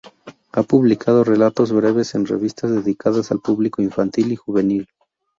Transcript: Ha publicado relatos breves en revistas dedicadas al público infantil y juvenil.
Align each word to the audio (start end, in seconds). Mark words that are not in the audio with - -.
Ha 0.53 0.63
publicado 0.63 1.23
relatos 1.23 1.71
breves 1.71 2.15
en 2.15 2.25
revistas 2.25 2.71
dedicadas 2.71 3.31
al 3.31 3.39
público 3.39 3.83
infantil 3.83 4.31
y 4.31 4.35
juvenil. 4.35 4.87